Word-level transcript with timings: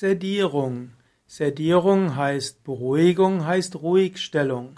Sedierung. 0.00 0.92
Sedierung 1.26 2.16
heißt 2.16 2.64
Beruhigung, 2.64 3.44
heißt 3.44 3.76
Ruhigstellung. 3.82 4.76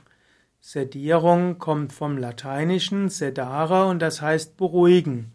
Sedierung 0.60 1.60
kommt 1.60 1.92
vom 1.92 2.18
Lateinischen 2.18 3.08
sedare 3.08 3.86
und 3.86 4.02
das 4.02 4.20
heißt 4.20 4.56
beruhigen. 4.56 5.30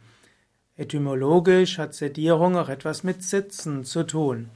Etymologisch 0.75 1.77
hat 1.77 1.93
Sedierung 1.93 2.57
auch 2.57 2.67
etwas 2.67 3.05
mit 3.05 3.23
Sitzen 3.23 3.85
zu 3.85 4.03
tun. 4.03 4.49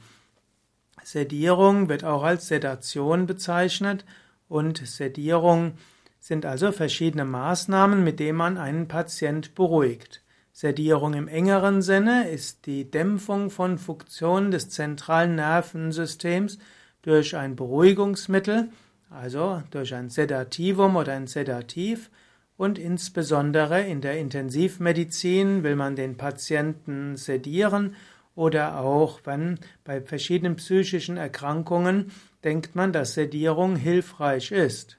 Sedierung 1.02 1.88
wird 1.88 2.04
auch 2.04 2.24
als 2.24 2.48
Sedation 2.48 3.24
bezeichnet 3.24 4.04
und 4.50 4.86
Sedierung 4.86 5.78
sind 6.20 6.44
also 6.44 6.72
verschiedene 6.72 7.24
Maßnahmen, 7.24 8.04
mit 8.04 8.20
denen 8.20 8.36
man 8.36 8.58
einen 8.58 8.86
Patient 8.86 9.54
beruhigt. 9.54 10.20
Sedierung 10.52 11.14
im 11.14 11.28
engeren 11.28 11.80
Sinne 11.80 12.28
ist 12.28 12.66
die 12.66 12.90
Dämpfung 12.90 13.50
von 13.50 13.78
Funktionen 13.78 14.50
des 14.50 14.68
zentralen 14.68 15.34
Nervensystems 15.34 16.58
durch 17.00 17.34
ein 17.34 17.56
Beruhigungsmittel, 17.56 18.68
also 19.08 19.62
durch 19.70 19.94
ein 19.94 20.10
Sedativum 20.10 20.96
oder 20.96 21.14
ein 21.14 21.26
Sedativ, 21.26 22.10
und 22.58 22.78
insbesondere 22.78 23.80
in 23.80 24.02
der 24.02 24.18
Intensivmedizin 24.18 25.64
will 25.64 25.74
man 25.74 25.96
den 25.96 26.16
Patienten 26.16 27.16
sedieren 27.16 27.96
oder 28.34 28.78
auch 28.78 29.20
wenn 29.24 29.58
bei 29.84 30.00
verschiedenen 30.00 30.56
psychischen 30.56 31.16
Erkrankungen 31.16 32.12
denkt 32.44 32.76
man, 32.76 32.92
dass 32.92 33.14
Sedierung 33.14 33.76
hilfreich 33.76 34.52
ist. 34.52 34.98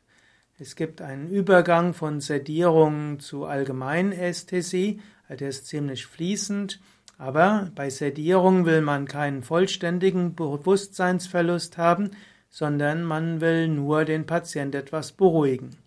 Es 0.59 0.75
gibt 0.75 1.01
einen 1.01 1.29
Übergang 1.29 1.93
von 1.93 2.21
Sedierung 2.21 3.19
zu 3.19 3.45
Allgemeinästhesie, 3.45 4.99
der 5.29 5.49
ist 5.49 5.67
ziemlich 5.67 6.05
fließend, 6.05 6.79
aber 7.17 7.71
bei 7.75 7.89
Sedierung 7.89 8.65
will 8.65 8.81
man 8.81 9.07
keinen 9.07 9.43
vollständigen 9.43 10.35
Bewusstseinsverlust 10.35 11.77
haben, 11.77 12.11
sondern 12.49 13.03
man 13.03 13.41
will 13.41 13.67
nur 13.67 14.05
den 14.05 14.25
Patient 14.25 14.75
etwas 14.75 15.11
beruhigen. 15.11 15.77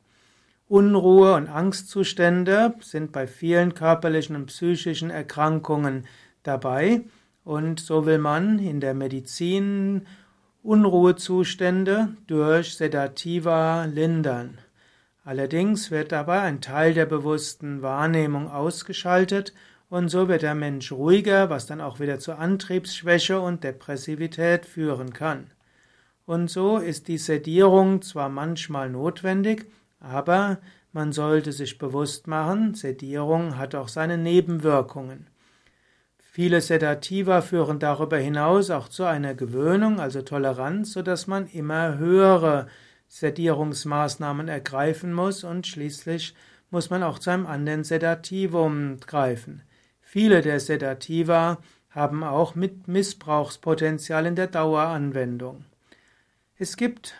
Unruhe 0.68 1.34
und 1.34 1.48
Angstzustände 1.48 2.74
sind 2.80 3.12
bei 3.12 3.26
vielen 3.26 3.74
körperlichen 3.74 4.34
und 4.34 4.46
psychischen 4.46 5.10
Erkrankungen 5.10 6.06
dabei 6.42 7.04
und 7.44 7.78
so 7.78 8.06
will 8.06 8.18
man 8.18 8.58
in 8.58 8.80
der 8.80 8.94
Medizin 8.94 10.06
Unruhezustände 10.64 12.08
durch 12.26 12.76
Sedativa 12.76 13.84
lindern. 13.84 14.58
Allerdings 15.26 15.90
wird 15.90 16.12
dabei 16.12 16.42
ein 16.42 16.60
Teil 16.60 16.94
der 16.94 17.04
bewussten 17.04 17.82
Wahrnehmung 17.82 18.48
ausgeschaltet 18.48 19.52
und 19.88 20.08
so 20.08 20.28
wird 20.28 20.42
der 20.42 20.54
Mensch 20.54 20.92
ruhiger, 20.92 21.50
was 21.50 21.66
dann 21.66 21.80
auch 21.80 21.98
wieder 21.98 22.20
zu 22.20 22.38
Antriebsschwäche 22.38 23.40
und 23.40 23.64
Depressivität 23.64 24.66
führen 24.66 25.12
kann. 25.12 25.50
Und 26.26 26.48
so 26.48 26.78
ist 26.78 27.08
die 27.08 27.18
Sedierung 27.18 28.02
zwar 28.02 28.28
manchmal 28.28 28.88
notwendig, 28.88 29.66
aber 29.98 30.58
man 30.92 31.10
sollte 31.10 31.50
sich 31.50 31.76
bewusst 31.76 32.28
machen, 32.28 32.74
Sedierung 32.74 33.58
hat 33.58 33.74
auch 33.74 33.88
seine 33.88 34.18
Nebenwirkungen. 34.18 35.26
Viele 36.18 36.60
Sedativa 36.60 37.40
führen 37.40 37.80
darüber 37.80 38.18
hinaus 38.18 38.70
auch 38.70 38.88
zu 38.88 39.02
einer 39.02 39.34
Gewöhnung, 39.34 39.98
also 39.98 40.22
Toleranz, 40.22 40.92
sodass 40.92 41.26
man 41.26 41.48
immer 41.48 41.98
höhere 41.98 42.68
Sedierungsmaßnahmen 43.08 44.48
ergreifen 44.48 45.12
muss 45.12 45.44
und 45.44 45.66
schließlich 45.66 46.34
muss 46.70 46.90
man 46.90 47.02
auch 47.02 47.18
zu 47.18 47.30
einem 47.30 47.46
anderen 47.46 47.84
Sedativum 47.84 48.98
greifen. 49.00 49.62
Viele 50.00 50.42
der 50.42 50.60
Sedativa 50.60 51.58
haben 51.90 52.22
auch 52.24 52.54
mit 52.54 52.88
Missbrauchspotenzial 52.88 54.26
in 54.26 54.36
der 54.36 54.48
Daueranwendung. 54.48 55.64
Es 56.58 56.76
gibt 56.76 57.14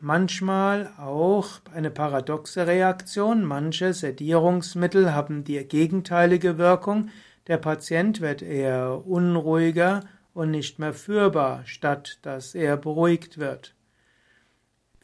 manchmal 0.00 0.92
auch 0.98 1.60
eine 1.72 1.90
paradoxe 1.90 2.66
Reaktion. 2.66 3.44
Manche 3.44 3.92
Sedierungsmittel 3.92 5.12
haben 5.14 5.44
die 5.44 5.64
gegenteilige 5.64 6.58
Wirkung. 6.58 7.10
Der 7.46 7.58
Patient 7.58 8.20
wird 8.20 8.42
eher 8.42 9.06
unruhiger 9.06 10.00
und 10.34 10.50
nicht 10.50 10.78
mehr 10.78 10.92
führbar, 10.92 11.62
statt 11.64 12.18
dass 12.22 12.54
er 12.54 12.76
beruhigt 12.76 13.38
wird. 13.38 13.74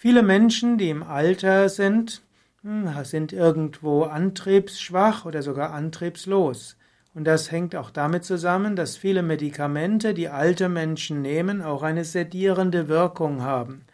Viele 0.02 0.24
Menschen, 0.24 0.78
die 0.78 0.90
im 0.90 1.04
Alter 1.04 1.68
sind, 1.68 2.22
hm, 2.62 2.90
sind 3.04 3.32
irgendwo 3.32 4.02
antriebsschwach 4.02 5.26
oder 5.26 5.42
sogar 5.42 5.70
antriebslos. 5.70 6.76
Und 7.14 7.24
das 7.24 7.52
hängt 7.52 7.76
auch 7.76 7.90
damit 7.90 8.24
zusammen, 8.24 8.74
dass 8.74 8.96
viele 8.96 9.22
Medikamente, 9.22 10.12
die 10.12 10.28
alte 10.28 10.68
Menschen 10.68 11.22
nehmen, 11.22 11.62
auch 11.62 11.84
eine 11.84 12.04
sedierende 12.04 12.88
Wirkung 12.88 13.42
haben. 13.42 13.84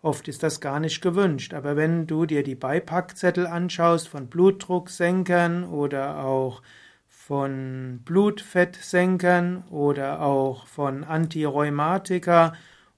Oft 0.00 0.26
ist 0.28 0.42
das 0.42 0.62
gar 0.62 0.80
nicht 0.80 1.02
gewünscht, 1.02 1.52
aber 1.52 1.76
wenn 1.76 2.06
du 2.06 2.24
dir 2.24 2.42
die 2.42 2.54
Beipackzettel 2.54 3.46
anschaust 3.46 4.08
von 4.08 4.28
Blutdrucksenkern 4.28 5.64
oder 5.64 6.24
auch 6.24 6.62
von 7.10 8.00
Blutfettsenkern 8.06 9.64
oder 9.68 10.22
auch 10.22 10.66
von 10.66 11.04
Antirheumatika 11.04 12.54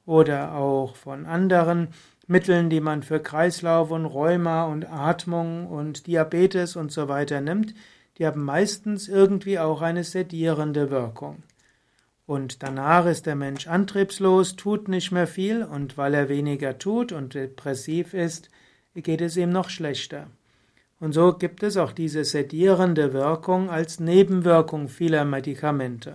oder 0.07 0.55
auch 0.55 0.95
von 0.95 1.27
anderen 1.27 1.89
Mitteln, 2.31 2.71
die 2.71 2.81
man 2.81 3.03
für 3.03 3.21
Kreislauf 3.21 3.91
und 3.91 4.07
Rheuma 4.07 4.65
und 4.65 4.91
Atmung 4.91 5.67
und 5.67 6.07
Diabetes 6.07 6.77
und 6.77 6.93
so 6.93 7.09
weiter 7.09 7.41
nimmt, 7.41 7.75
die 8.19 8.27
haben 8.27 8.45
meistens 8.45 9.09
irgendwie 9.09 9.59
auch 9.59 9.83
eine 9.83 10.05
sedierende 10.05 10.91
Wirkung. 10.91 11.43
Und 12.27 12.63
danach 12.63 13.07
ist 13.07 13.27
der 13.27 13.35
Mensch 13.35 13.67
antriebslos, 13.67 14.55
tut 14.55 14.87
nicht 14.87 15.11
mehr 15.11 15.27
viel 15.27 15.65
und 15.65 15.99
weil 15.99 16.15
er 16.15 16.29
weniger 16.29 16.79
tut 16.79 17.11
und 17.11 17.35
depressiv 17.35 18.15
ist, 18.15 18.49
geht 18.95 19.21
es 19.21 19.37
ihm 19.37 19.51
noch 19.51 19.69
schlechter. 19.69 20.29
Und 21.01 21.13
so 21.13 21.33
gibt 21.33 21.65
es 21.65 21.77
auch 21.77 21.91
diese 21.91 22.25
sedierende 22.25 23.13
Wirkung 23.13 23.71
als 23.71 23.99
Nebenwirkung 23.99 24.89
vieler 24.89 25.25
Medikamente. 25.25 26.15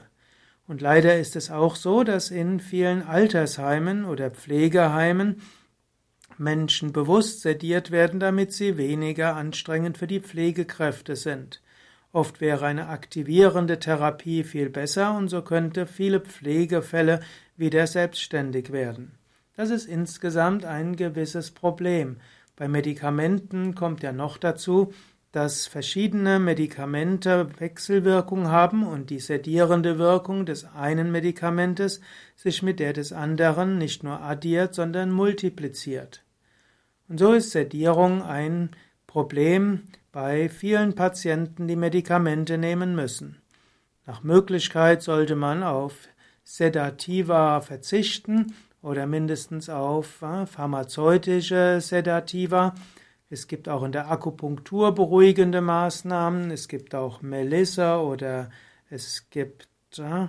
Und 0.67 0.79
leider 0.79 1.17
ist 1.17 1.35
es 1.35 1.51
auch 1.51 1.75
so, 1.75 2.05
dass 2.05 2.31
in 2.31 2.61
vielen 2.61 3.03
Altersheimen 3.05 4.05
oder 4.05 4.31
Pflegeheimen 4.31 5.41
Menschen 6.38 6.94
bewusst 6.94 7.41
sediert 7.41 7.91
werden, 7.91 8.19
damit 8.19 8.53
sie 8.53 8.78
weniger 8.78 9.35
anstrengend 9.35 9.97
für 9.97 10.07
die 10.07 10.19
Pflegekräfte 10.19 11.16
sind. 11.16 11.62
Oft 12.12 12.40
wäre 12.40 12.66
eine 12.66 12.88
aktivierende 12.88 13.79
Therapie 13.79 14.44
viel 14.44 14.69
besser 14.69 15.18
und 15.18 15.28
so 15.28 15.41
könnte 15.41 15.85
viele 15.85 16.22
Pflegefälle 16.22 17.19
wieder 17.57 17.88
selbstständig 17.88 18.72
werden. 18.72 19.18
Das 19.56 19.69
ist 19.69 19.85
insgesamt 19.85 20.66
ein 20.66 20.95
gewisses 20.95 21.51
Problem. 21.51 22.18
Bei 22.56 22.68
Medikamenten 22.68 23.75
kommt 23.75 24.03
ja 24.03 24.12
noch 24.12 24.38
dazu, 24.38 24.94
dass 25.31 25.68
verschiedene 25.68 26.40
Medikamente 26.40 27.50
Wechselwirkung 27.59 28.47
haben 28.47 28.88
und 28.88 29.09
die 29.09 29.19
sedierende 29.19 29.97
Wirkung 29.97 30.45
des 30.45 30.63
einen 30.74 31.12
Medikamentes 31.12 32.00
sich 32.38 32.63
mit 32.63 32.79
der 32.79 32.94
des 32.94 33.12
anderen 33.12 33.78
nicht 33.78 34.03
nur 34.03 34.22
addiert, 34.22 34.74
sondern 34.74 35.12
multipliziert. 35.12 36.25
Und 37.07 37.19
so 37.19 37.33
ist 37.33 37.51
Sedierung 37.51 38.23
ein 38.23 38.71
Problem 39.05 39.83
bei 40.11 40.49
vielen 40.49 40.95
Patienten, 40.95 41.67
die 41.67 41.75
Medikamente 41.75 42.57
nehmen 42.57 42.95
müssen. 42.95 43.41
Nach 44.05 44.23
Möglichkeit 44.23 45.01
sollte 45.01 45.35
man 45.35 45.63
auf 45.63 46.07
Sedativa 46.44 47.61
verzichten 47.61 48.53
oder 48.81 49.07
mindestens 49.07 49.67
auf 49.69 50.21
äh, 50.21 50.45
pharmazeutische 50.45 51.79
Sedativa. 51.81 52.75
Es 53.29 53.47
gibt 53.47 53.67
auch 53.67 53.83
in 53.83 53.91
der 53.91 54.11
Akupunktur 54.11 54.94
beruhigende 54.94 55.61
Maßnahmen. 55.61 56.51
Es 56.51 56.67
gibt 56.67 56.94
auch 56.94 57.21
Melissa 57.23 57.99
oder 57.99 58.51
es 58.89 59.27
gibt 59.31 59.67
äh, 59.97 60.27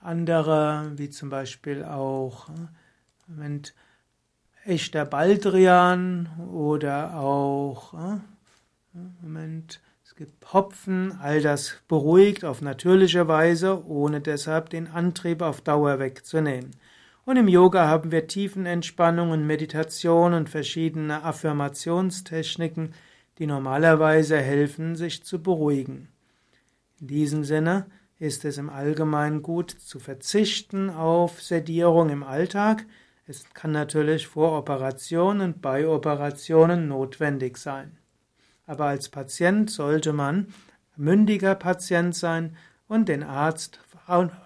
andere, 0.00 0.92
wie 0.96 1.10
zum 1.10 1.28
Beispiel 1.28 1.84
auch 1.84 2.48
äh, 2.48 2.52
Moment, 3.26 3.74
echter 4.64 5.04
Baldrian 5.04 6.28
oder 6.52 7.18
auch, 7.18 7.94
äh, 7.94 8.18
Moment, 9.22 9.80
es 10.04 10.14
gibt 10.14 10.52
Hopfen, 10.52 11.18
all 11.20 11.40
das 11.40 11.76
beruhigt 11.88 12.44
auf 12.44 12.60
natürliche 12.60 13.28
Weise, 13.28 13.84
ohne 13.86 14.20
deshalb 14.20 14.70
den 14.70 14.86
Antrieb 14.86 15.42
auf 15.42 15.60
Dauer 15.62 15.98
wegzunehmen. 15.98 16.70
Und 17.24 17.36
im 17.36 17.48
Yoga 17.48 17.86
haben 17.86 18.12
wir 18.12 18.26
Tiefenentspannung 18.26 19.30
und 19.30 19.46
Meditation 19.46 20.34
und 20.34 20.50
verschiedene 20.50 21.22
Affirmationstechniken, 21.22 22.94
die 23.38 23.46
normalerweise 23.46 24.38
helfen, 24.38 24.96
sich 24.96 25.24
zu 25.24 25.42
beruhigen. 25.42 26.08
In 27.00 27.06
diesem 27.06 27.44
Sinne 27.44 27.86
ist 28.18 28.44
es 28.44 28.58
im 28.58 28.68
Allgemeinen 28.68 29.42
gut 29.42 29.70
zu 29.70 29.98
verzichten 29.98 30.90
auf 30.90 31.40
Sedierung 31.40 32.10
im 32.10 32.22
Alltag, 32.22 32.84
es 33.32 33.44
kann 33.54 33.72
natürlich 33.72 34.26
vor 34.26 34.58
Operationen 34.58 35.54
und 35.54 35.62
bei 35.62 35.88
Operationen 35.88 36.86
notwendig 36.86 37.56
sein. 37.56 37.96
Aber 38.66 38.84
als 38.84 39.08
Patient 39.08 39.70
sollte 39.70 40.12
man 40.12 40.48
mündiger 40.96 41.54
Patient 41.54 42.14
sein 42.14 42.56
und 42.88 43.08
den 43.08 43.22
Arzt 43.22 43.80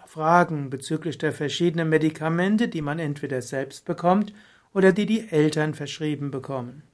Fragen 0.06 0.70
bezüglich 0.70 1.18
der 1.18 1.32
verschiedenen 1.32 1.88
Medikamente, 1.88 2.68
die 2.68 2.80
man 2.80 3.00
entweder 3.00 3.42
selbst 3.42 3.84
bekommt 3.84 4.32
oder 4.72 4.92
die 4.92 5.06
die 5.06 5.28
Eltern 5.30 5.74
verschrieben 5.74 6.30
bekommen. 6.30 6.84